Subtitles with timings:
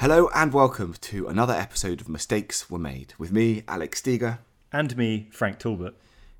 [0.00, 4.38] Hello and welcome to another episode of Mistakes Were Made with me, Alex Steger.
[4.72, 5.94] And me, Frank Talbot.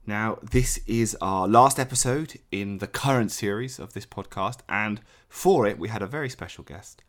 [0.06, 5.66] Now, this is our last episode in the current series of this podcast, and for
[5.66, 7.02] it, we had a very special guest,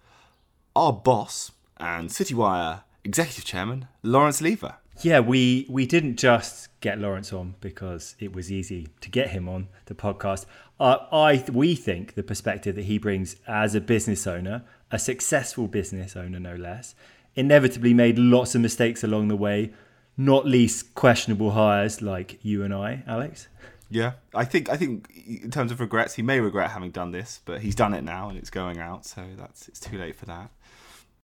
[0.75, 4.75] our boss and Citywire executive chairman, Lawrence Lever.
[4.99, 9.47] Yeah, we we didn't just get Lawrence on because it was easy to get him
[9.47, 10.45] on the podcast.
[10.81, 15.67] Uh, I we think the perspective that he brings as a business owner, a successful
[15.67, 16.95] business owner no less,
[17.35, 19.71] inevitably made lots of mistakes along the way,
[20.17, 23.47] not least questionable hires like you and I, Alex.
[23.89, 27.41] Yeah, I think I think in terms of regrets, he may regret having done this,
[27.43, 30.25] but he's done it now and it's going out, so that's it's too late for
[30.27, 30.49] that.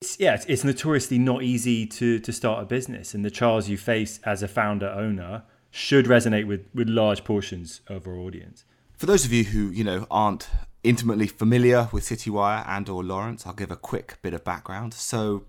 [0.01, 3.69] It's, yeah, it's, it's notoriously not easy to to start a business, and the trials
[3.69, 8.65] you face as a founder owner should resonate with with large portions of our audience.
[8.97, 10.49] For those of you who you know aren't
[10.85, 14.95] intimately familiar with Citywire and or Lawrence, I'll give a quick bit of background.
[14.95, 15.45] So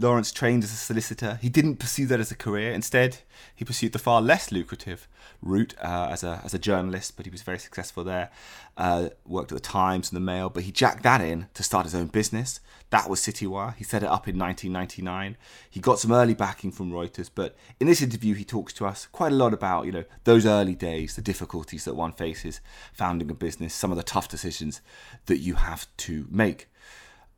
[0.00, 1.38] Lawrence trained as a solicitor.
[1.42, 2.72] He didn't pursue that as a career.
[2.72, 3.18] Instead,
[3.54, 5.06] he pursued the far less lucrative
[5.42, 8.30] route uh, as a as a journalist, but he was very successful there.
[8.76, 11.84] Uh, worked at the Times and the Mail, but he jacked that in to start
[11.84, 12.60] his own business.
[12.88, 13.76] That was Citywire.
[13.76, 15.36] He set it up in 1999.
[15.68, 19.06] He got some early backing from Reuters, but in this interview, he talks to us
[19.12, 22.60] quite a lot about you know those early days, the difficulties that one faces
[22.92, 24.80] founding a business, some of the tough decisions
[25.26, 26.68] that you have to make.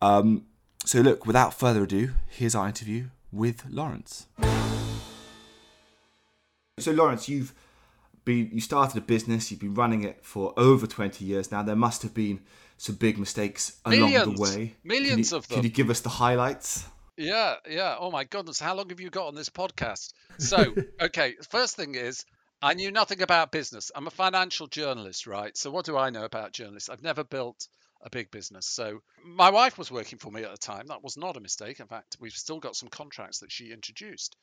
[0.01, 0.47] Um,
[0.85, 4.27] so, look, without further ado, here's our interview with Lawrence.
[6.79, 7.55] So, Lawrence, you've
[8.25, 11.63] been you started a business, you've been running it for over 20 years now.
[11.63, 12.41] There must have been
[12.77, 14.75] some big mistakes along the way.
[14.85, 15.57] Millions you, of them.
[15.57, 16.85] Can you give us the highlights?
[17.17, 17.97] Yeah, yeah.
[17.99, 20.13] Oh my goodness, how long have you got on this podcast?
[20.39, 22.25] So, okay, first thing is
[22.63, 23.91] I knew nothing about business.
[23.95, 25.57] I'm a financial journalist, right?
[25.57, 26.89] So what do I know about journalists?
[26.89, 27.69] I've never built
[28.03, 28.67] a big business.
[28.67, 30.87] So my wife was working for me at the time.
[30.89, 31.81] That was not a mistake.
[31.81, 34.37] In fact, we've still got some contracts that she introduced.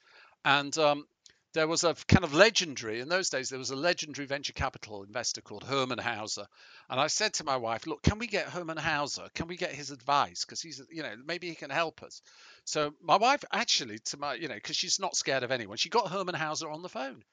[0.46, 1.06] And um,
[1.54, 5.04] there was a kind of legendary, in those days, there was a legendary venture capital
[5.04, 6.46] investor called Hermann Hauser.
[6.90, 9.28] And I said to my wife, look, can we get Hermann Hauser?
[9.34, 10.46] Can we get his advice?
[10.46, 12.22] Because he's, you know, maybe he can help us.
[12.66, 15.90] So my wife actually, to my, you know, because she's not scared of anyone, she
[15.90, 17.24] got Hermann Hauser on the phone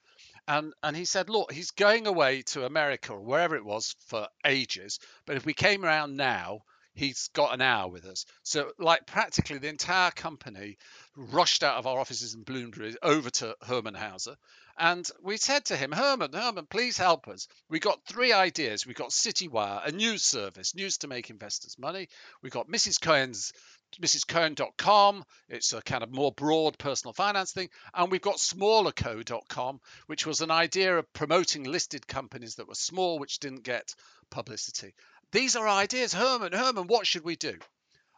[0.49, 4.29] and and he said, look, he's going away to America or wherever it was for
[4.45, 6.63] ages, but if we came around now,
[6.97, 8.25] he's got an hour with us.
[8.43, 10.79] So like practically the entire company
[11.17, 14.37] rushed out of our offices in Bloomsbury over to Hermann Hauser.
[14.79, 17.49] And we said to him, Hermann, Hermann, please help us.
[17.71, 18.87] We got three ideas.
[18.87, 22.09] We got Citywire, a news service, news to make investors money.
[22.43, 23.01] We got Mrs.
[23.01, 23.53] Cohen's
[24.01, 25.25] mrscohen.com.
[25.49, 27.71] It's a kind of more broad personal finance thing.
[27.95, 33.19] And we've got smallerco.com, which was an idea of promoting listed companies that were small,
[33.19, 33.95] which didn't get
[34.31, 34.95] publicity.
[35.33, 36.15] These are ideas.
[36.15, 37.59] Hermann, Hermann, what should we do?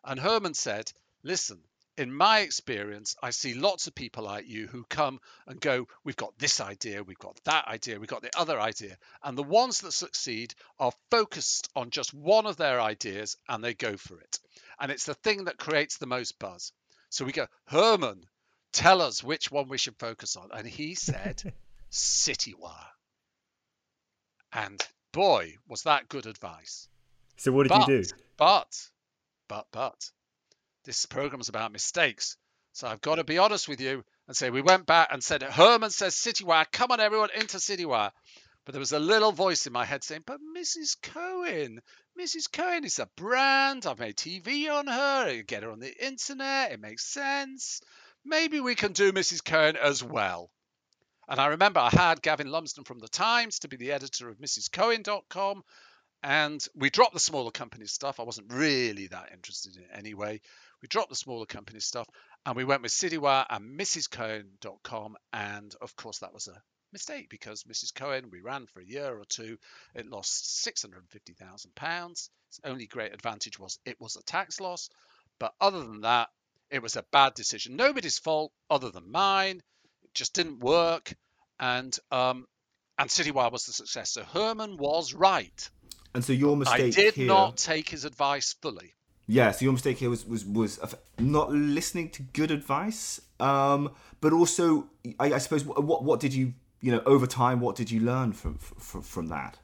[0.05, 1.62] And Hermann said, listen,
[1.99, 6.15] in my experience, I see lots of people like you who come and go, We've
[6.15, 8.97] got this idea, we've got that idea, we've got the other idea.
[9.22, 13.75] And the ones that succeed are focused on just one of their ideas and they
[13.75, 14.39] go for it.
[14.81, 16.72] And it's the thing that creates the most buzz.
[17.11, 18.25] So we go, Hermann,
[18.72, 20.50] tell us which one we should focus on.
[20.53, 21.53] And he said,
[21.91, 22.87] Citywire.
[24.53, 26.89] And boy, was that good advice.
[27.37, 28.09] So what did but, you do?
[28.37, 28.89] But,
[29.49, 30.11] but, but,
[30.84, 32.37] this program's about mistakes.
[32.72, 35.43] So I've got to be honest with you and say we went back and said
[35.43, 38.12] Hermann says Citywire, come on everyone into Citywire.
[38.65, 41.00] But there was a little voice in my head saying, But Mrs.
[41.00, 41.81] Cohen,
[42.19, 42.51] Mrs.
[42.51, 43.87] Cohen is a brand.
[43.87, 45.29] I've made TV on her.
[45.29, 46.73] I get her on the internet.
[46.73, 47.81] It makes sense.
[48.25, 49.45] Maybe we can do Mrs.
[49.45, 50.51] Cohen as well.
[51.28, 54.39] And I remember I had Gavin Lumsden from the Times to be the editor of
[54.39, 55.62] MrsCohen.com.
[56.25, 58.19] And we dropped the smaller company stuff.
[58.19, 60.41] I wasn't really that interested in it anyway.
[60.83, 62.09] We dropped the smaller company stuff
[62.45, 65.17] and we went with Citywire and MrsCohen.com.
[65.33, 66.61] And of course, that was a
[66.93, 67.94] mistake because Mrs.
[67.94, 69.59] Cohen, we ran for a year or two.
[69.94, 72.10] It lost £650,000.
[72.10, 74.89] Its only great advantage was it was a tax loss.
[75.39, 76.28] But other than that,
[76.71, 77.77] it was a bad decision.
[77.77, 79.63] Nobody's fault other than mine.
[80.03, 81.15] It just didn't work.
[81.60, 82.47] And um,
[82.98, 84.10] and Citywire was the success.
[84.10, 85.71] So Hermann was right.
[86.15, 88.95] And so your mistake I did here, not take his advice fully.
[89.27, 90.80] Yeah, so your mistake here was was was
[91.18, 94.89] not listening to good advice, um, but also
[95.21, 98.33] I, I suppose what what did you you know over time what did you learn
[98.33, 99.59] from from, from that?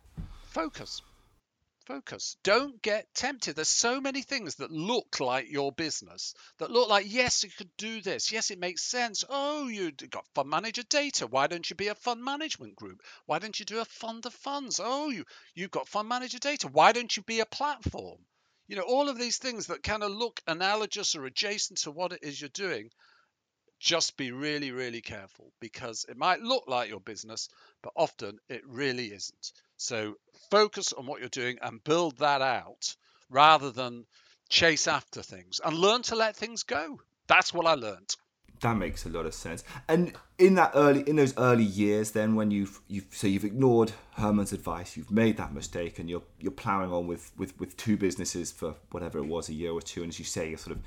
[0.47, 1.03] Focus.
[1.87, 2.39] Focus.
[2.43, 3.57] Don't get tempted.
[3.57, 7.77] There's so many things that look like your business that look like, yes, you could
[7.77, 8.33] do this.
[8.33, 9.23] Yes, it makes sense.
[9.29, 11.27] Oh, you got fund manager data.
[11.27, 13.03] Why don't you be a fund management group?
[13.27, 14.81] Why don't you do a fund of funds?
[14.83, 16.69] Oh, you, you've got fund manager data.
[16.69, 18.19] Why don't you be a platform?
[18.67, 22.13] You know, all of these things that kind of look analogous or adjacent to what
[22.13, 22.89] it is you're doing.
[23.85, 27.51] Just be really, really careful because it might look like your business,
[27.83, 29.53] but often it really isn't.
[29.77, 30.15] So
[30.51, 32.97] focus on what you're doing and build that out
[33.29, 34.07] rather than
[34.49, 36.99] chase after things and learn to let things go.
[37.27, 38.17] That's what I learned.
[38.63, 39.65] That makes a lot of sense.
[39.87, 43.93] And in that early, in those early years, then when you've you've so you've ignored
[44.13, 47.99] Hermann's advice, you've made that mistake, and you're you're ploughing on with with with two
[47.99, 50.75] businesses for whatever it was, a year or two, and as you say, you're sort
[50.75, 50.83] of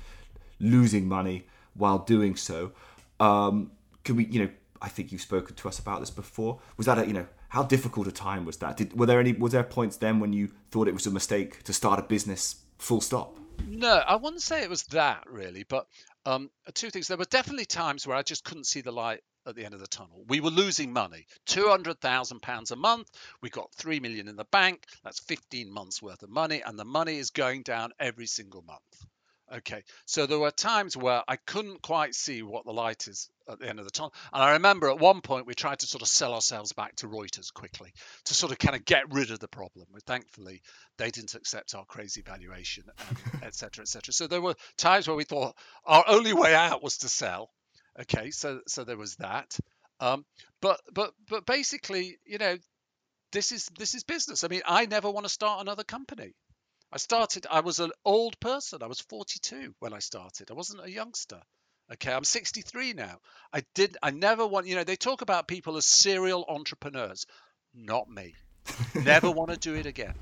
[0.58, 1.44] losing money
[1.78, 2.72] while doing so.
[3.20, 3.72] Um,
[4.04, 4.50] can we, you know,
[4.82, 6.60] I think you've spoken to us about this before.
[6.76, 8.76] Was that a, you know, how difficult a time was that?
[8.76, 11.62] Did, were there any, was there points then when you thought it was a mistake
[11.64, 13.38] to start a business full stop?
[13.66, 15.86] No, I wouldn't say it was that really, but
[16.26, 17.08] um, two things.
[17.08, 19.80] There were definitely times where I just couldn't see the light at the end of
[19.80, 20.24] the tunnel.
[20.28, 23.10] We were losing money, two hundred thousand pounds a month.
[23.42, 24.84] We got three million in the bank.
[25.02, 29.06] That's fifteen months worth of money, and the money is going down every single month.
[29.50, 33.58] Okay, so there were times where I couldn't quite see what the light is at
[33.58, 34.12] the end of the tunnel.
[34.30, 37.08] And I remember at one point we tried to sort of sell ourselves back to
[37.08, 37.94] Reuters quickly
[38.26, 39.86] to sort of kind of get rid of the problem.
[39.92, 40.60] But thankfully,
[40.98, 42.84] they didn't accept our crazy valuation,
[43.42, 44.12] etc., etc.
[44.12, 45.56] So there were times where we thought
[45.86, 47.50] our only way out was to sell.
[48.00, 49.58] Okay, so so there was that.
[49.98, 50.26] Um,
[50.60, 52.58] but but but basically, you know,
[53.32, 54.44] this is this is business.
[54.44, 56.34] I mean, I never want to start another company.
[56.92, 58.82] I started, I was an old person.
[58.82, 60.50] I was 42 when I started.
[60.50, 61.40] I wasn't a youngster.
[61.92, 63.18] Okay, I'm 63 now.
[63.52, 67.26] I did, I never want, you know, they talk about people as serial entrepreneurs.
[67.74, 68.34] Not me.
[68.94, 70.14] never want to do it again.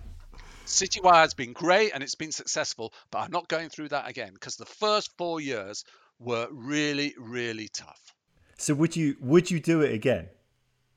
[0.66, 4.32] Citywire has been great and it's been successful, but I'm not going through that again
[4.32, 5.84] because the first four years
[6.18, 8.14] were really, really tough.
[8.58, 10.28] So would you would you do it again?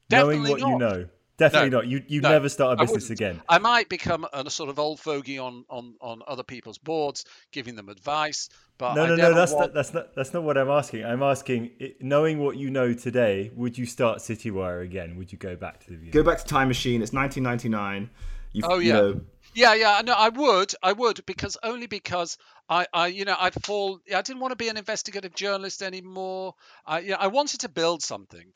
[0.07, 0.69] Definitely Knowing what not.
[0.69, 1.09] you know.
[1.39, 1.87] Definitely no, not.
[1.87, 3.41] You you no, never start a business again.
[3.47, 7.75] I might become a sort of old fogey on, on, on other people's boards, giving
[7.75, 8.49] them advice.
[8.77, 9.33] But no, I no, no.
[9.33, 9.67] That's want...
[9.67, 11.05] not, that's not that's not what I'm asking.
[11.05, 11.71] I'm asking,
[12.01, 15.15] knowing what you know today, would you start CityWire again?
[15.17, 16.11] Would you go back to the beginning?
[16.11, 17.01] Go back to Time Machine.
[17.01, 18.09] It's 1999.
[18.51, 18.87] You've, oh yeah.
[18.87, 19.21] You know...
[19.55, 22.37] Yeah, yeah, no, I would, I would, because only because
[22.69, 23.99] I, I, you know, I'd fall.
[24.13, 26.53] I didn't want to be an investigative journalist anymore.
[26.85, 28.53] I, yeah, I wanted to build something.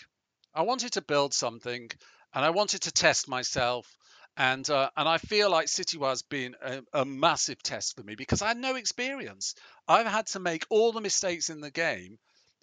[0.54, 1.90] I wanted to build something,
[2.34, 3.88] and I wanted to test myself.
[4.36, 8.16] And uh, and I feel like Citywire has been a, a, massive test for me
[8.16, 9.54] because I had no experience.
[9.88, 12.18] I've had to make all the mistakes in the game,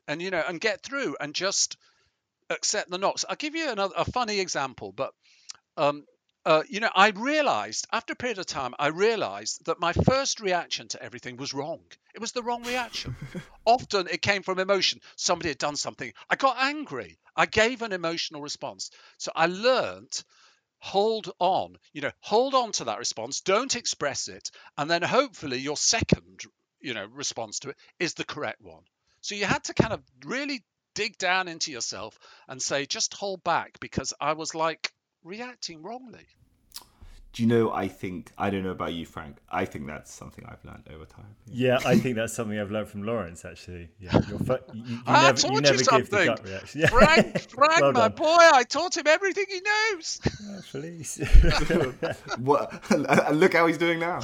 [0.09, 1.77] and you know, and get through and just
[2.51, 3.25] accept the knocks.
[3.29, 5.13] I'll give you another a funny example, but
[5.77, 6.05] um,
[6.47, 10.41] uh, you know, I realized after a period of time, I realized that my first
[10.41, 11.81] reaction to everything was wrong.
[12.15, 13.15] It was the wrong reaction.
[13.67, 15.01] Often it came from emotion.
[15.17, 16.13] Somebody had done something.
[16.31, 17.19] I got angry.
[17.37, 18.91] I gave an emotional response.
[19.19, 20.23] So I learned
[20.81, 23.43] hold on, you know, hold on to that response.
[23.43, 24.51] Don't express it.
[24.79, 26.41] And then hopefully your second,
[26.81, 28.83] you know, response to it is the correct one.
[29.21, 30.65] So you had to kind of really
[30.95, 34.91] dig down into yourself and say, just hold back because I was like
[35.25, 36.27] reacting wrongly.
[37.33, 39.37] Do you know i think i don't know about you frank.
[39.53, 41.37] I think that's something i've learned over time.
[41.47, 43.89] Yeah, yeah i think that's something i've learned from lawrence actually.
[44.01, 46.11] Yeah you, you, you I never, told you never you something.
[46.11, 46.81] give the gut reaction.
[46.81, 46.87] Yeah.
[46.89, 50.21] frank frank well my boy i taught him everything he knows.
[50.43, 51.19] Oh, please.
[52.39, 54.21] What and look how he's doing now.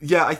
[0.00, 0.38] Yeah i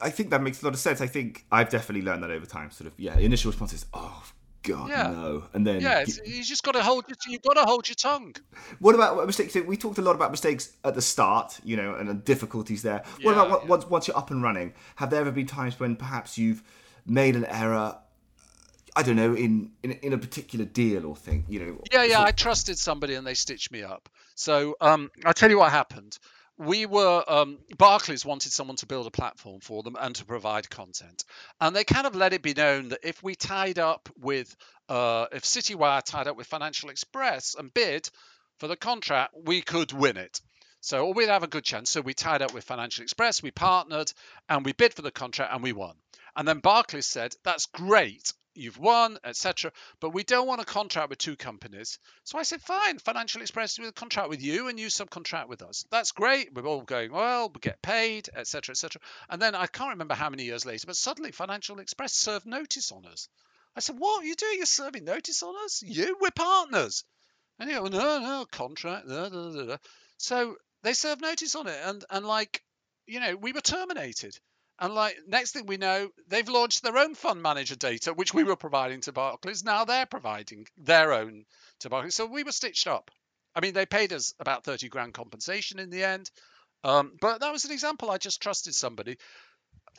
[0.00, 1.00] i think that makes a lot of sense.
[1.00, 4.22] I think i've definitely learned that over time sort of yeah initial response is oh
[4.62, 5.10] God, yeah.
[5.10, 5.44] no.
[5.52, 7.04] And then yeah, you just got to hold.
[7.26, 8.34] You've got to hold your tongue.
[8.80, 9.54] What about mistakes?
[9.54, 13.02] We talked a lot about mistakes at the start, you know, and the difficulties there.
[13.22, 14.74] What yeah, about once once you're up and running?
[14.96, 16.62] Have there ever been times when perhaps you've
[17.06, 17.96] made an error?
[18.96, 21.80] I don't know in in, in a particular deal or thing, you know.
[21.92, 22.22] Yeah, yeah.
[22.22, 24.08] I trusted somebody and they stitched me up.
[24.34, 26.18] So um, I'll tell you what happened
[26.58, 30.68] we were um, Barclays wanted someone to build a platform for them and to provide
[30.68, 31.24] content,
[31.60, 34.54] and they kind of let it be known that if we tied up with
[34.88, 38.10] uh, if Citywire tied up with Financial Express and bid
[38.58, 40.40] for the contract, we could win it.
[40.80, 41.90] So we'd have a good chance.
[41.90, 44.12] So we tied up with Financial Express, we partnered,
[44.48, 45.96] and we bid for the contract and we won.
[46.36, 49.72] And then Barclays said, "That's great you've won, etc.
[50.00, 51.98] But we don't want a contract with two companies.
[52.24, 55.84] So I said, fine, Financial Express will contract with you and you subcontract with us.
[55.90, 56.52] That's great.
[56.52, 59.00] We're all going well, we get paid, etc., etc.
[59.28, 62.92] And then I can't remember how many years later, but suddenly Financial Express served notice
[62.92, 63.28] on us.
[63.76, 64.56] I said, what are you doing?
[64.56, 65.82] You're serving notice on us?
[65.82, 66.16] You?
[66.20, 67.04] We're partners.
[67.58, 69.08] And he go, no, no, contract.
[69.08, 69.76] Da, da, da,
[70.16, 71.78] so they served notice on it.
[71.84, 72.62] And, and like,
[73.06, 74.38] you know, we were terminated.
[74.80, 78.44] And like next thing we know, they've launched their own fund manager data, which we
[78.44, 79.64] were providing to Barclays.
[79.64, 81.44] Now they're providing their own
[81.80, 82.14] to Barclays.
[82.14, 83.10] So we were stitched up.
[83.54, 86.30] I mean, they paid us about 30 grand compensation in the end.
[86.84, 88.10] Um, but that was an example.
[88.10, 89.18] I just trusted somebody.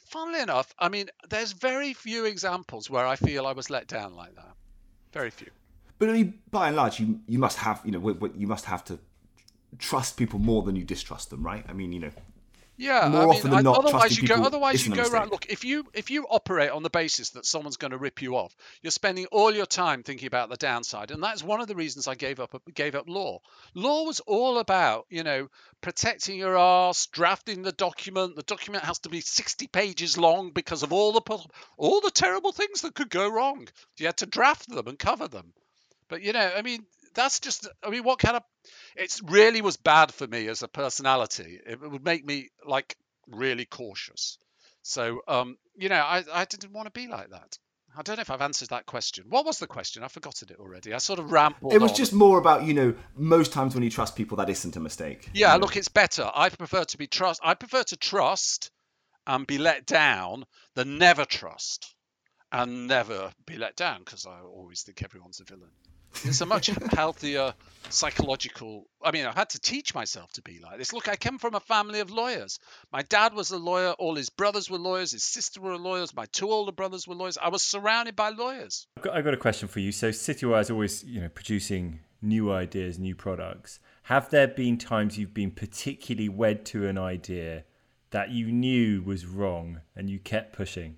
[0.08, 4.16] Funnily enough, I mean, there's very few examples where I feel I was let down
[4.16, 4.56] like that.
[5.12, 5.50] Very few.
[5.98, 8.86] But I mean, by and large, you you must have you know you must have
[8.86, 8.98] to
[9.78, 11.66] trust people more than you distrust them, right?
[11.68, 12.12] I mean, you know,
[12.80, 14.42] yeah, more I mean, often than not, otherwise you go.
[14.42, 15.32] Otherwise you go mistake.
[15.32, 18.38] Look, if you if you operate on the basis that someone's going to rip you
[18.38, 21.76] off, you're spending all your time thinking about the downside, and that's one of the
[21.76, 23.42] reasons I gave up gave up law.
[23.74, 25.50] Law was all about you know
[25.82, 28.38] protecting your ass, drafting the document.
[28.38, 32.54] The document has to be 60 pages long because of all the all the terrible
[32.54, 33.68] things that could go wrong.
[33.98, 35.52] You had to draft them and cover them.
[36.08, 37.68] But you know, I mean, that's just.
[37.84, 38.44] I mean, what kind of?
[38.96, 41.60] It really was bad for me as a personality.
[41.66, 42.96] It would make me like
[43.28, 44.38] really cautious.
[44.82, 47.58] So, um, you know, I, I didn't want to be like that.
[47.98, 49.26] I don't know if I've answered that question.
[49.30, 50.04] What was the question?
[50.04, 50.94] I've forgotten it already.
[50.94, 51.74] I sort of rambled.
[51.74, 51.98] it was on.
[51.98, 55.30] just more about you know most times when you trust people that isn't a mistake.
[55.34, 55.66] Yeah, you know.
[55.66, 56.30] look, it's better.
[56.34, 57.42] I prefer to be trust.
[57.44, 58.72] I prefer to trust
[59.28, 61.94] and be let down than never trust
[62.52, 65.72] and never be let down because I always think everyone's a villain.
[66.24, 67.54] It's a much healthier
[67.90, 68.88] psychological.
[69.02, 70.94] I mean, I had to teach myself to be like this.
[70.94, 72.60] Look, I came from a family of lawyers.
[72.92, 73.92] My dad was a lawyer.
[73.94, 75.12] All his brothers were lawyers.
[75.12, 76.16] His sister were lawyers.
[76.16, 77.38] My two older brothers were lawyers.
[77.42, 78.88] I was surrounded by lawyers.
[78.98, 79.92] I've got, I've got a question for you.
[79.92, 83.80] So Citywire is always, you know, producing new ideas, new products.
[84.04, 87.64] Have there been times you've been particularly wed to an idea
[88.12, 90.98] that you knew was wrong and you kept pushing?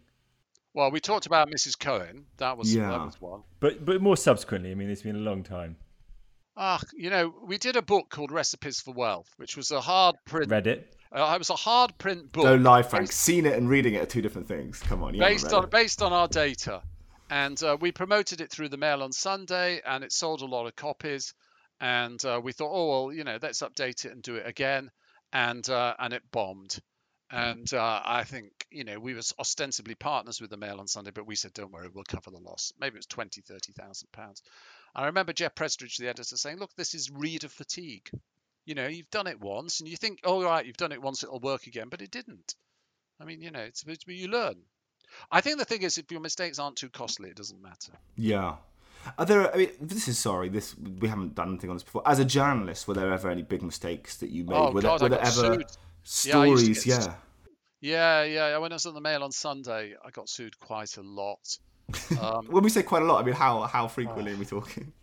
[0.73, 1.77] Well, we talked about Mrs.
[1.77, 2.25] Cohen.
[2.37, 3.05] That was that Yeah.
[3.05, 3.43] was one.
[3.59, 5.77] But but more subsequently, I mean, it's been a long time.
[6.57, 10.15] Ah, you know, we did a book called Recipes for Wealth, which was a hard
[10.25, 10.51] print.
[10.51, 10.95] Read it.
[11.11, 12.45] Uh, it was a hard print book.
[12.45, 13.11] No lie, Frank.
[13.11, 14.79] Seeing it and reading it are two different things.
[14.81, 15.71] Come on, you haven't based on it.
[15.71, 16.81] based on our data,
[17.29, 20.67] and uh, we promoted it through the Mail on Sunday, and it sold a lot
[20.67, 21.33] of copies.
[21.81, 24.91] And uh, we thought, oh well, you know, let's update it and do it again,
[25.33, 26.77] and uh, and it bombed.
[27.31, 31.11] And uh, I think you know we were ostensibly partners with the Mail on Sunday,
[31.11, 32.73] but we said, don't worry, we'll cover the loss.
[32.79, 34.43] Maybe it was twenty, thirty thousand pounds.
[34.93, 38.09] I remember Jeff Prestridge, the editor, saying, look, this is reader fatigue.
[38.65, 41.23] You know, you've done it once, and you think, oh right, you've done it once,
[41.23, 42.55] it'll work again, but it didn't.
[43.19, 44.55] I mean, you know, it's but you learn.
[45.31, 47.93] I think the thing is, if your mistakes aren't too costly, it doesn't matter.
[48.15, 48.55] Yeah.
[49.17, 49.53] Are there?
[49.53, 50.49] I mean, this is sorry.
[50.49, 52.03] This we haven't done anything on this before.
[52.05, 54.55] As a journalist, were there ever any big mistakes that you made?
[54.55, 55.77] Oh, were God, there, I were there got ever sued.
[56.03, 56.83] Yeah, stories?
[56.83, 57.13] get Yeah.
[57.81, 58.57] Yeah, yeah.
[58.59, 61.57] When I was on the Mail on Sunday, I got sued quite a lot.
[62.19, 64.93] Um, When we say quite a lot, I mean how how frequently are we talking?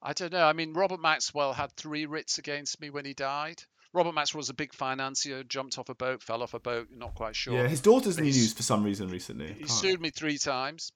[0.00, 0.44] I don't know.
[0.44, 3.62] I mean, Robert Maxwell had three writs against me when he died.
[3.92, 7.14] Robert Maxwell was a big financier, jumped off a boat, fell off a boat, not
[7.14, 7.54] quite sure.
[7.54, 9.48] Yeah, his daughter's in the news for some reason recently.
[9.48, 10.92] He can't- sued me three times.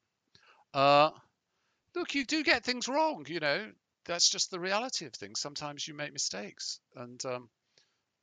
[0.73, 1.11] Uh,
[1.95, 3.71] look, you do get things wrong, you know.
[4.07, 5.41] That's just the reality of things.
[5.41, 7.49] Sometimes you make mistakes, and um,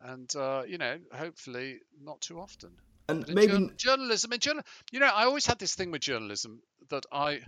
[0.04, 2.72] and uh, you know, hopefully not too often.
[3.10, 6.62] and maybe jour- journalism, in journal, you know, I always had this thing with journalism
[6.90, 7.42] that I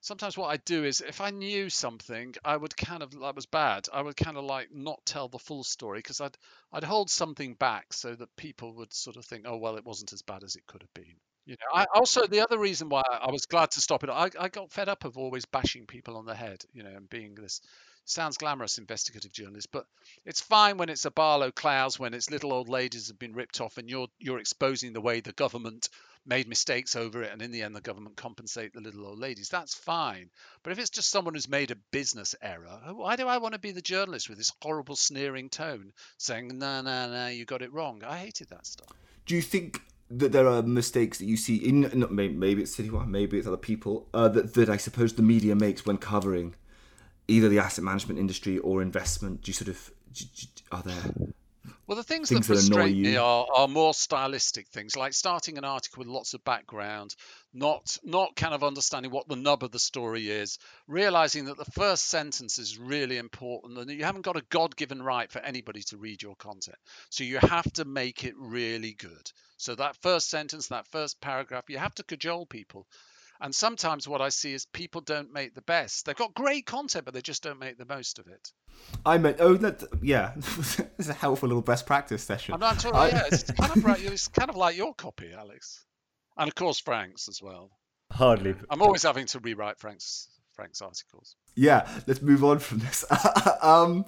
[0.00, 3.46] sometimes what I do is if I knew something, I would kind of that was
[3.46, 3.88] bad.
[3.92, 6.36] I would kind of like not tell the full story because I'd
[6.72, 10.12] I'd hold something back so that people would sort of think, oh well, it wasn't
[10.12, 11.16] as bad as it could have been.
[11.46, 14.28] You know, I also the other reason why I was glad to stop it, I,
[14.38, 17.34] I got fed up of always bashing people on the head, you know, and being
[17.34, 17.62] this
[18.10, 19.86] sounds glamorous investigative journalist, but
[20.24, 23.60] it's fine when it's a Barlow Clowes, when it's little old ladies have been ripped
[23.60, 25.88] off, and you're you're exposing the way the government
[26.26, 29.48] made mistakes over it, and in the end the government compensate the little old ladies.
[29.48, 30.30] That's fine.
[30.62, 33.60] But if it's just someone who's made a business error, why do I want to
[33.60, 37.72] be the journalist with this horrible sneering tone saying, no, no, no, you got it
[37.72, 38.02] wrong?
[38.04, 38.88] I hated that stuff.
[39.24, 43.38] do you think that there are mistakes that you see in maybe, it's Citywire, maybe
[43.38, 46.54] it's other people uh, that that I suppose the media makes when covering
[47.28, 49.42] either the asset management industry or investment?
[49.42, 49.90] Do you sort of
[50.72, 51.14] are there?
[51.86, 55.56] Well, the things, Things that that frustrate me are, are more stylistic things, like starting
[55.56, 57.16] an article with lots of background,
[57.54, 61.70] not not kind of understanding what the nub of the story is, realizing that the
[61.72, 65.80] first sentence is really important, and that you haven't got a God-given right for anybody
[65.84, 66.76] to read your content.
[67.08, 69.32] So you have to make it really good.
[69.56, 72.86] So that first sentence, that first paragraph, you have to cajole people.
[73.40, 76.06] And sometimes what I see is people don't make the best.
[76.06, 78.52] They've got great content, but they just don't make the most of it.
[79.06, 80.32] I meant oh that yeah,
[80.98, 82.54] it's a helpful little best practice session.
[82.54, 82.98] I'm not talking.
[82.98, 84.00] I- yeah, it's kind of right.
[84.12, 85.84] It's kind of like your copy, Alex,
[86.36, 87.70] and of course Frank's as well.
[88.10, 88.54] Hardly.
[88.70, 91.36] I'm always having to rewrite Frank's Frank's articles.
[91.54, 93.04] Yeah, let's move on from this.
[93.62, 94.04] um,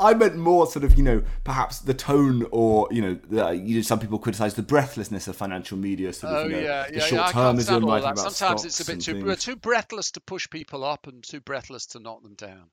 [0.00, 3.76] I meant more sort of, you know, perhaps the tone or, you know, the, you
[3.76, 6.86] know, some people criticize the breathlessness of financial media, sort of, Oh you know, yeah,
[6.88, 7.26] the yeah, short yeah.
[7.26, 8.18] I can't stand termism, all that.
[8.18, 11.84] Sometimes it's a bit too we're too breathless to push people up and too breathless
[11.88, 12.70] to knock them down.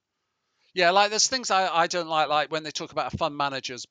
[0.74, 3.36] Yeah, like there's things I, I don't like, like when they talk about a fund
[3.36, 3.86] manager's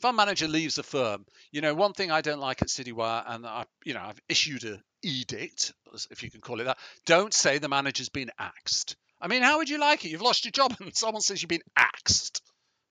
[0.00, 1.24] fund manager leaves the firm.
[1.52, 4.64] You know, one thing I don't like at Citywire, and I, you know, I've issued
[4.64, 5.72] a edict,
[6.10, 6.78] if you can call it that.
[7.06, 8.96] Don't say the manager's been axed.
[9.20, 10.10] I mean, how would you like it?
[10.10, 12.42] You've lost your job, and someone says you've been axed.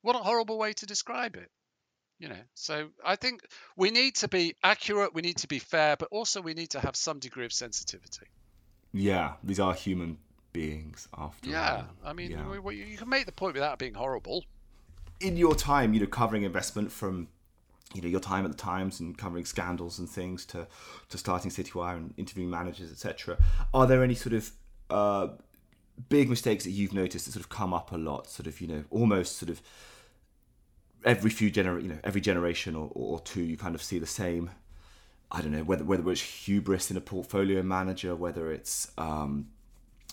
[0.02, 1.50] What a horrible way to describe it.
[2.20, 3.42] You know, so I think
[3.76, 6.80] we need to be accurate, we need to be fair, but also we need to
[6.80, 8.28] have some degree of sensitivity.
[8.94, 10.20] Yeah, these are human
[10.53, 12.10] beings after Yeah, all.
[12.10, 12.48] I mean, Yeah.
[12.50, 14.46] we- we- you can make the point without being horrible.
[15.20, 17.27] in your time, you know, covering investment from
[17.93, 20.67] you know your time at the Times and covering scandals and things to
[21.10, 23.38] to starting Citywire and interviewing managers, etc.
[23.74, 24.51] Are there any sort of
[24.89, 25.27] uh,
[26.10, 28.27] big mistakes that you've noticed that sort of come up a lot?
[28.31, 29.62] Sort of you know almost sort of
[31.03, 34.08] every few gener you know every generation or, or two you kind of see the
[34.08, 34.50] same.
[35.31, 39.50] I don't know whether whether it's hubris in a portfolio manager, whether it's um,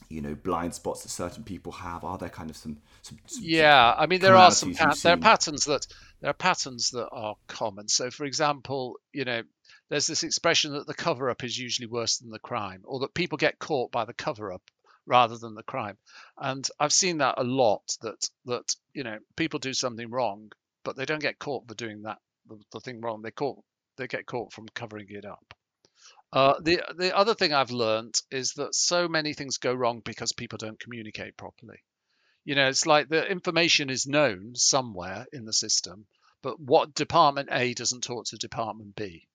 [0.08, 2.04] you know blind spots that certain people have.
[2.04, 5.14] Are there kind of some, some, some Yeah, I mean there are some pat- there
[5.14, 5.86] are patterns that
[6.20, 7.88] there are patterns that are common.
[7.88, 9.42] So, for example, you know,
[9.88, 13.14] there's this expression that the cover up is usually worse than the crime, or that
[13.14, 14.62] people get caught by the cover up
[15.06, 15.96] rather than the crime.
[16.36, 17.96] And I've seen that a lot.
[18.02, 20.52] That that you know people do something wrong,
[20.84, 23.22] but they don't get caught for doing that the, the thing wrong.
[23.22, 23.62] They caught
[23.96, 25.54] they get caught from covering it up.
[26.30, 30.32] Uh, the the other thing I've learnt is that so many things go wrong because
[30.32, 31.82] people don't communicate properly.
[32.44, 36.06] You know, it's like the information is known somewhere in the system,
[36.42, 39.26] but what department A doesn't talk to department B,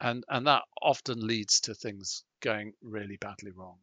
[0.00, 3.78] and and that often leads to things going really badly wrong.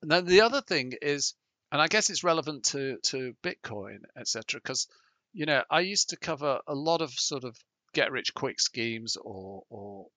[0.00, 1.34] And then the other thing is,
[1.70, 4.88] and I guess it's relevant to to Bitcoin, etc., because
[5.34, 7.54] you know I used to cover a lot of sort of
[7.92, 10.08] get rich quick schemes or or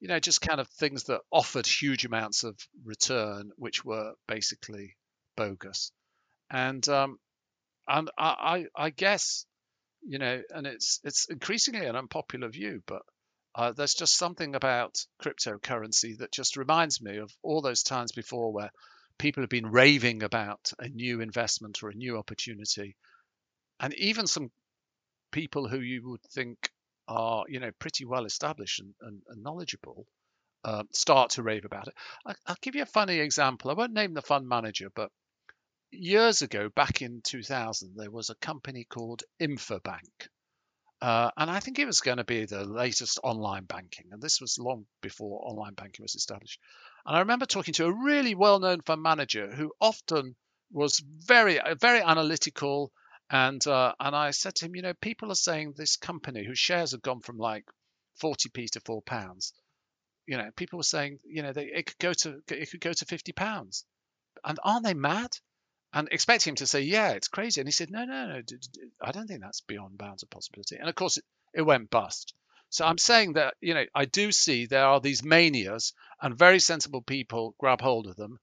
[0.00, 4.96] you know just kind of things that offered huge amounts of return, which were basically
[5.36, 5.92] bogus.
[6.50, 7.18] And um,
[7.88, 9.46] and I, I I guess
[10.06, 13.02] you know, and it's it's increasingly an unpopular view, but
[13.54, 18.52] uh, there's just something about cryptocurrency that just reminds me of all those times before
[18.52, 18.70] where
[19.18, 22.96] people have been raving about a new investment or a new opportunity,
[23.80, 24.50] and even some
[25.32, 26.70] people who you would think
[27.08, 30.06] are you know pretty well established and, and, and knowledgeable
[30.64, 31.94] uh, start to rave about it.
[32.26, 33.70] I, I'll give you a funny example.
[33.70, 35.10] I won't name the fund manager, but
[35.92, 40.28] years ago, back in 2000, there was a company called Infobank.
[41.00, 44.06] Uh, and I think it was going to be the latest online banking.
[44.12, 46.58] And this was long before online banking was established.
[47.04, 50.34] And I remember talking to a really well known fund manager who often
[50.72, 52.92] was very, very analytical.
[53.30, 56.58] And, uh, and I said to him, you know, people are saying this company whose
[56.58, 57.64] shares have gone from like
[58.22, 59.52] 40p to four pounds.
[60.26, 62.92] You know, people were saying, you know, they, it could go to it could go
[62.92, 63.84] to 50 pounds.
[64.44, 65.36] And aren't they mad?
[65.96, 68.42] and expect him to say, "Yeah, it's crazy," and he said, "No, no, no,
[69.00, 72.34] I don't think that's beyond bounds of possibility." And of course, it, it went bust.
[72.68, 76.58] So I'm saying that you know I do see there are these manias, and very
[76.58, 78.38] sensible people grab hold of them,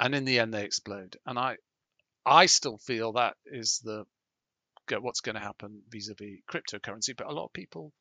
[0.00, 1.18] and in the end they explode.
[1.26, 1.58] And I,
[2.28, 4.04] I still feel that is the
[5.00, 7.92] what's going to happen vis-a-vis cryptocurrency, but a lot of people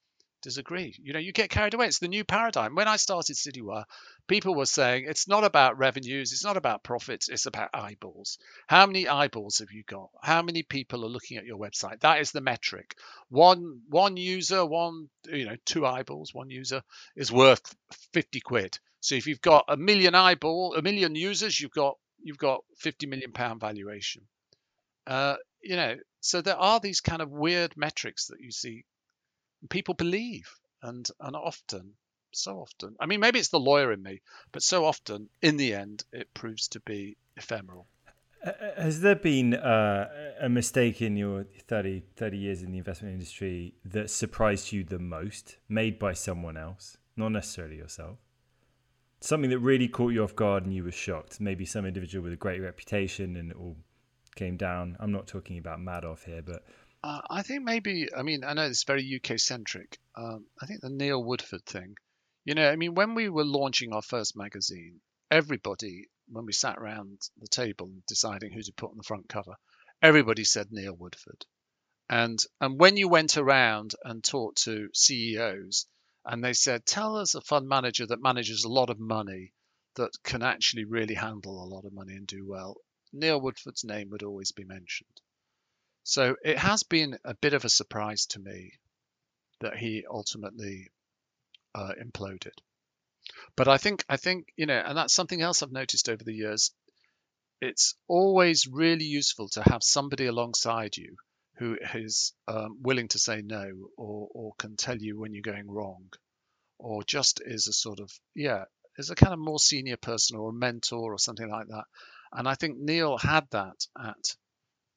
[0.41, 0.95] disagree.
[1.01, 1.87] You know, you get carried away.
[1.87, 2.75] It's the new paradigm.
[2.75, 3.85] When I started Citywire,
[4.27, 8.37] people were saying it's not about revenues, it's not about profits, it's about eyeballs.
[8.67, 10.09] How many eyeballs have you got?
[10.21, 12.01] How many people are looking at your website?
[12.01, 12.95] That is the metric.
[13.29, 16.81] One one user, one you know, two eyeballs, one user
[17.15, 17.75] is worth
[18.13, 18.79] 50 quid.
[18.99, 23.07] So if you've got a million eyeball, a million users, you've got you've got 50
[23.07, 24.23] million pound valuation.
[25.05, 28.83] Uh, you know, so there are these kind of weird metrics that you see
[29.69, 30.49] people believe
[30.81, 31.93] and and often
[32.31, 35.73] so often i mean maybe it's the lawyer in me but so often in the
[35.73, 37.87] end it proves to be ephemeral
[38.77, 40.09] Has there been uh,
[40.39, 44.99] a mistake in your 30, 30 years in the investment industry that surprised you the
[44.99, 48.19] most, made by someone else, not necessarily yourself?
[49.19, 51.41] Something that really caught you off guard and you were shocked.
[51.41, 53.77] Maybe some individual with a great reputation and it all
[54.36, 54.95] came down.
[54.99, 56.63] I'm not talking about Madoff here, but
[57.03, 60.82] uh, i think maybe i mean i know it's very uk centric um, i think
[60.82, 61.95] the neil woodford thing
[62.45, 64.99] you know i mean when we were launching our first magazine
[65.30, 69.56] everybody when we sat around the table deciding who to put on the front cover
[70.01, 71.45] everybody said neil woodford
[72.10, 75.86] and and when you went around and talked to ceos
[76.27, 79.53] and they said tell us a fund manager that manages a lot of money
[79.95, 82.77] that can actually really handle a lot of money and do well
[83.13, 85.21] neil woodford's name would always be mentioned
[86.03, 88.71] so it has been a bit of a surprise to me
[89.59, 90.89] that he ultimately
[91.75, 92.53] uh, imploded.
[93.55, 96.33] But I think I think you know, and that's something else I've noticed over the
[96.33, 96.71] years.
[97.61, 101.17] it's always really useful to have somebody alongside you
[101.58, 105.70] who is um, willing to say no or, or can tell you when you're going
[105.70, 106.06] wrong
[106.80, 108.65] or just is a sort of yeah
[108.98, 111.86] is a kind of more senior person or a mentor or something like that.
[112.32, 114.36] And i think neil had that at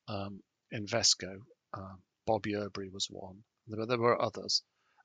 [0.08, 0.42] um,
[0.74, 1.36] invesco.
[1.72, 3.42] Um, was one.
[3.66, 4.62] There, there were others.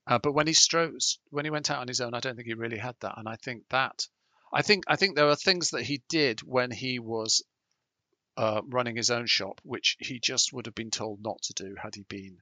[0.07, 2.47] Uh, but when he strokes when he went out on his own i don't think
[2.47, 3.17] he really had that.
[3.17, 4.07] And i think that
[4.53, 7.43] i think i think there are things that he did when he was
[8.37, 11.75] uh, running his own shop, which he just would have been told not to do
[11.81, 12.37] had he been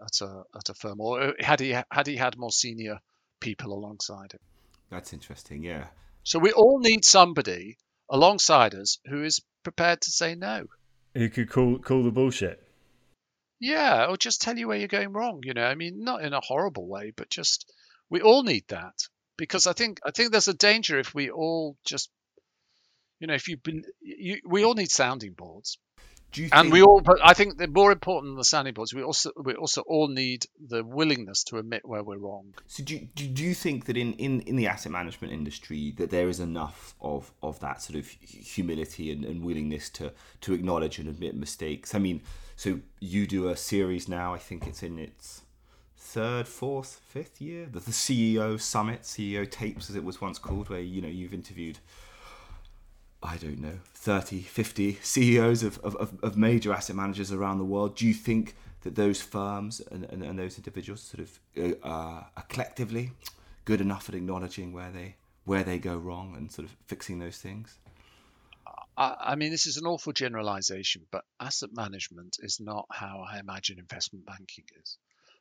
[0.00, 3.00] at a at a firm, or uh, had he had he had more senior
[3.40, 4.40] people alongside him.
[4.90, 5.62] That's interesting.
[5.62, 5.86] Yeah.
[6.24, 7.78] So we all need somebody
[8.10, 10.66] alongside us who is prepared to say no.
[11.14, 12.62] Who could call call the bullshit.
[13.60, 15.42] Yeah, or just tell you where you're going wrong.
[15.44, 17.72] You know, I mean, not in a horrible way, but just
[18.10, 18.94] we all need that
[19.36, 22.10] because I think I think there's a danger if we all just
[23.22, 25.78] you know, if you've been, you, we all need sounding boards.
[26.32, 28.92] Do you and we all, but I think the more important than the sounding boards,
[28.92, 32.54] we also we also all need the willingness to admit where we're wrong.
[32.66, 36.10] So do, do, do you think that in, in, in the asset management industry that
[36.10, 40.98] there is enough of, of that sort of humility and, and willingness to, to acknowledge
[40.98, 41.94] and admit mistakes?
[41.94, 42.22] I mean,
[42.56, 45.42] so you do a series now, I think it's in its
[45.98, 50.70] third, fourth, fifth year, the, the CEO Summit, CEO Tapes as it was once called,
[50.70, 51.78] where, you know, you've interviewed
[53.22, 57.96] I don't know, 30, 50 CEOs of, of, of major asset managers around the world.
[57.96, 62.44] Do you think that those firms and, and, and those individuals sort of uh, are
[62.48, 63.12] collectively
[63.64, 67.38] good enough at acknowledging where they where they go wrong and sort of fixing those
[67.38, 67.78] things?
[68.96, 73.38] I, I mean, this is an awful generalization, but asset management is not how I
[73.38, 74.98] imagine investment banking is.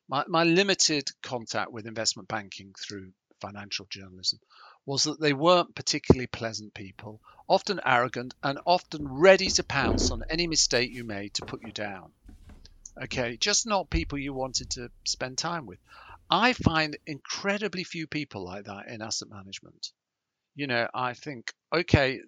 [0.07, 4.39] My, my limited contact with investment banking through financial journalism
[4.85, 10.23] was that they weren't particularly pleasant people, often arrogant, and often ready to pounce on
[10.29, 12.11] any mistake you made to put you down.
[13.01, 15.79] Okay, just not people you wanted to spend time with.
[16.29, 19.91] I find incredibly few people like that in asset management.
[20.55, 22.19] You know, I think, okay,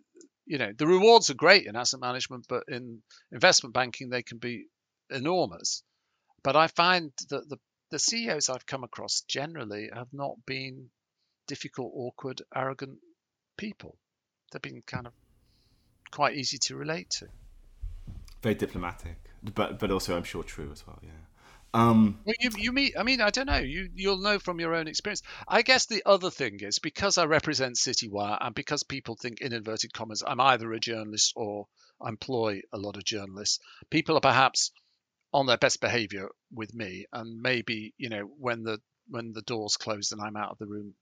[0.46, 4.38] you know, the rewards are great in asset management, but in investment banking, they can
[4.38, 4.68] be
[5.10, 5.84] enormous.
[6.44, 7.58] But I find that the,
[7.92, 10.90] the CEOs I've come across generally have not been
[11.48, 13.00] difficult, awkward, arrogant
[13.58, 13.98] people.
[14.52, 15.14] They've been kind of
[16.12, 17.28] quite easy to relate to.
[18.42, 19.18] Very diplomatic,
[19.56, 21.00] but but also I'm sure true as well.
[21.02, 21.12] Yeah.
[21.76, 22.96] Um, well, you you meet.
[22.98, 23.58] I mean, I don't know.
[23.58, 25.24] You you'll know from your own experience.
[25.48, 29.54] I guess the other thing is because I represent Citywire and because people think in
[29.54, 31.68] inverted commas I'm either a journalist or
[32.00, 33.60] I employ a lot of journalists.
[33.90, 34.72] People are perhaps
[35.34, 39.78] on their best behaviour with me, and maybe you know when the when the doors
[39.78, 40.94] closed and I'm out of the room,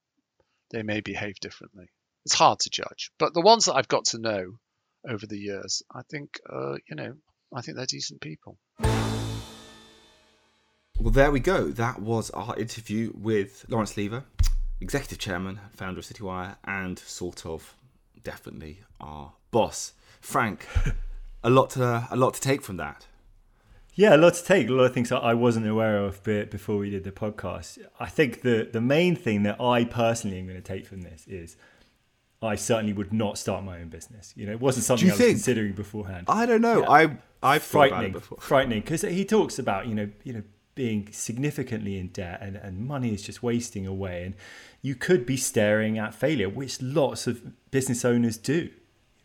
[0.71, 1.85] they may behave differently.
[2.25, 4.57] It's hard to judge, but the ones that I've got to know
[5.07, 7.13] over the years, I think, uh, you know,
[7.53, 8.57] I think they're decent people.
[10.99, 11.69] Well, there we go.
[11.69, 14.23] That was our interview with Lawrence Lever,
[14.79, 17.75] executive chairman, founder of Citywire, and sort of
[18.23, 19.93] definitely our boss.
[20.19, 20.67] Frank,
[21.43, 23.07] a lot to a lot to take from that.
[23.93, 24.69] Yeah, a lot to take.
[24.69, 27.77] A lot of things I wasn't aware of before we did the podcast.
[27.99, 31.25] I think the the main thing that I personally am going to take from this
[31.27, 31.57] is
[32.41, 34.33] I certainly would not start my own business.
[34.35, 35.31] You know, it wasn't something I was think?
[35.31, 36.25] considering beforehand.
[36.29, 36.81] I don't know.
[36.81, 36.89] Yeah.
[36.89, 42.07] I I've frightening, frightening because he talks about you know you know being significantly in
[42.07, 44.35] debt and, and money is just wasting away and
[44.81, 48.69] you could be staring at failure which lots of business owners do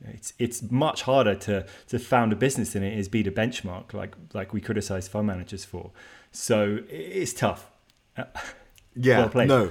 [0.04, 3.92] it's it's much harder to to found a business than it is beat a benchmark
[3.92, 5.90] like like we criticize fund managers for.
[6.32, 7.70] So it's tough.
[8.98, 9.70] Yeah well no.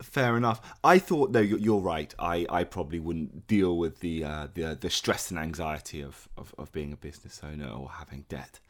[0.00, 0.60] Fair enough.
[0.84, 2.14] I thought no you're right.
[2.20, 6.54] I i probably wouldn't deal with the uh, the the stress and anxiety of, of
[6.56, 8.60] of being a business owner or having debt.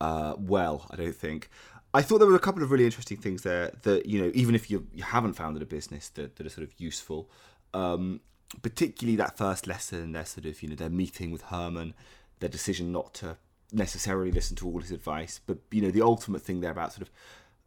[0.00, 1.50] Uh, well, I don't think.
[1.94, 4.54] I thought there were a couple of really interesting things there that, you know, even
[4.54, 7.30] if you, you haven't founded a business that, that are sort of useful,
[7.72, 8.20] um,
[8.62, 11.94] particularly that first lesson, their sort of, you know, their meeting with Hermann,
[12.40, 13.36] their decision not to
[13.72, 17.02] necessarily listen to all his advice, but, you know, the ultimate thing there about sort
[17.02, 17.10] of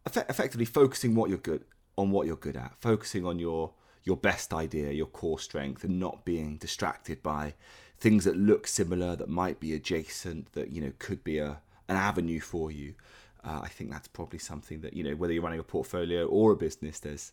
[0.06, 1.66] effect- effectively focusing what you're good
[1.98, 6.00] on what you're good at, focusing on your your best idea, your core strength, and
[6.00, 7.54] not being distracted by
[8.00, 11.96] things that look similar, that might be adjacent, that you know could be a an
[11.98, 12.96] avenue for you.
[13.44, 16.52] Uh, I think that's probably something that you know whether you're running a portfolio or
[16.52, 17.32] a business, there's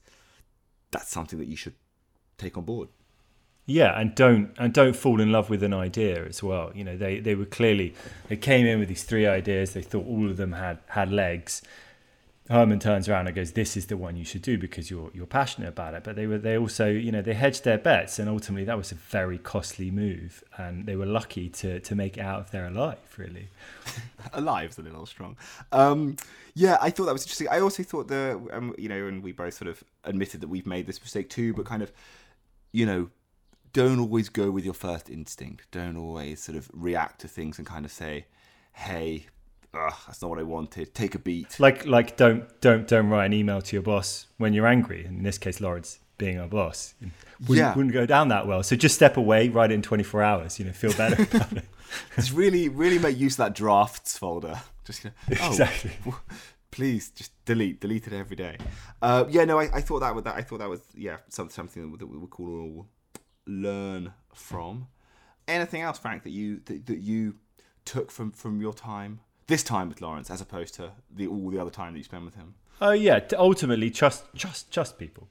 [0.90, 1.74] that's something that you should
[2.36, 2.88] take on board.
[3.70, 6.72] Yeah, and don't and don't fall in love with an idea as well.
[6.74, 7.94] You know, they they were clearly
[8.28, 9.74] they came in with these three ideas.
[9.74, 11.60] They thought all of them had had legs.
[12.48, 15.26] Hermann turns around and goes, "This is the one you should do because you're you're
[15.26, 18.26] passionate about it." But they were they also you know they hedged their bets, and
[18.26, 22.22] ultimately that was a very costly move, and they were lucky to to make it
[22.22, 22.96] out of there alive.
[23.18, 23.48] Really,
[24.32, 25.36] alive's a little strong.
[25.72, 26.16] Um,
[26.54, 27.48] yeah, I thought that was interesting.
[27.50, 30.66] I also thought the um, you know, and we both sort of admitted that we've
[30.66, 31.92] made this mistake too, but kind of
[32.72, 33.10] you know
[33.78, 35.70] don't always go with your first instinct.
[35.70, 38.26] Don't always sort of react to things and kind of say,
[38.72, 39.26] "Hey,
[39.72, 41.60] ugh, that's not what I wanted." Take a beat.
[41.60, 45.04] Like, like, don't, don't, don't write an email to your boss when you're angry.
[45.04, 46.94] In this case, Lawrence being our boss,
[47.42, 47.72] wouldn't, yeah.
[47.76, 48.64] wouldn't go down that well.
[48.64, 50.58] So just step away, write it in 24 hours.
[50.58, 51.64] You know, feel better about it.
[52.16, 54.60] Just really, really make use of that drafts folder.
[54.84, 55.92] Just you know, oh, exactly.
[56.72, 58.56] Please just delete, delete it every day.
[59.00, 60.34] Uh, yeah, no, I, I thought that was that.
[60.34, 62.88] I thought that was yeah, something something that we would call
[63.48, 64.86] learn from.
[65.48, 67.36] Anything else, Frank, that you that, that you
[67.84, 71.58] took from from your time this time with Lawrence, as opposed to the all the
[71.58, 72.54] other time that you spent with him?
[72.80, 75.28] Oh uh, yeah, ultimately trust trust trust people.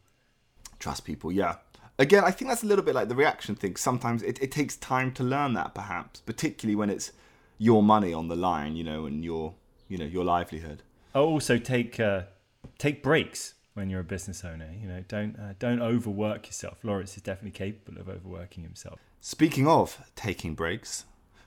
[0.80, 1.56] Trust people, yeah.
[2.00, 3.76] Again, I think that's a little bit like the reaction thing.
[3.76, 7.12] Sometimes it, it takes time to learn that, perhaps, particularly when it's
[7.58, 9.56] your money on the line, you know, and your
[9.88, 10.84] you know your livelihood.
[11.16, 12.24] Also, take uh,
[12.78, 14.68] take breaks when you're a business owner.
[14.82, 16.80] You know, don't uh, don't overwork yourself.
[16.84, 19.00] Lawrence is definitely capable of overworking himself.
[19.22, 21.06] Speaking of taking breaks,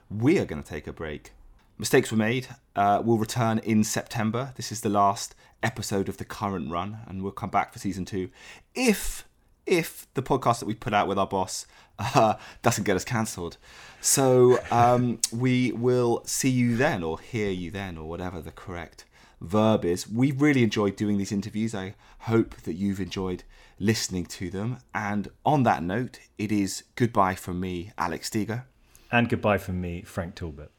[0.09, 1.33] we are going to take a break.
[1.77, 2.47] Mistakes were made.
[2.75, 4.53] Uh, we'll return in September.
[4.55, 8.05] This is the last episode of the current run, and we'll come back for season
[8.05, 8.29] two.
[8.73, 9.27] If
[9.67, 11.67] if the podcast that we put out with our boss
[11.99, 13.57] uh, doesn't get us cancelled.
[13.99, 19.05] So um, we will see you then, or hear you then, or whatever the correct
[19.41, 20.07] verb is.
[20.07, 21.75] We really enjoyed doing these interviews.
[21.75, 23.43] I hope that you've enjoyed
[23.79, 24.77] listening to them.
[24.93, 28.65] And on that note, it is goodbye from me, Alex Steger.
[29.11, 30.71] And goodbye from me, Frank Talbot.